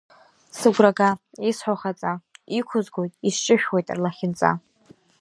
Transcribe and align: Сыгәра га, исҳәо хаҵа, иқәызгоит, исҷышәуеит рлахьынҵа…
Сыгәра 0.57 0.91
га, 0.97 1.09
исҳәо 1.49 1.75
хаҵа, 1.79 2.13
иқәызгоит, 2.57 3.13
исҷышәуеит 3.27 3.87
рлахьынҵа… 3.97 4.51